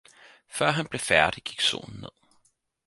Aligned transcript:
Før 0.47 0.71
han 0.71 0.87
blev 0.87 0.99
færdig, 0.99 1.43
gik 1.43 1.61
solen 1.61 1.99
ned 2.01 2.11